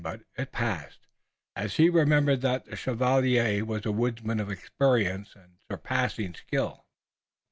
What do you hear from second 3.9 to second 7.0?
woodsman of experience and surpassing skill.